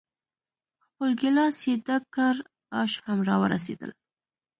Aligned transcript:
خپل 0.83 1.09
ګیلاس 1.19 1.57
یې 1.69 1.75
ډک 1.85 2.03
کړ، 2.15 2.35
آش 2.81 2.91
هم 3.05 3.19
را 3.27 3.35
ورسېدل. 3.41 3.91